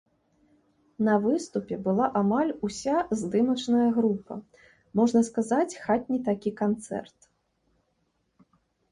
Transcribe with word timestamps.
На 1.07 1.15
выступе 1.25 1.75
была 1.87 2.05
амаль 2.21 2.51
уся 2.67 2.97
здымачная 3.19 3.85
група, 3.97 4.35
можна 5.01 5.21
сказаць, 5.29 5.67
хатні 5.83 6.19
такі 6.31 6.51
канцэрт. 6.63 7.29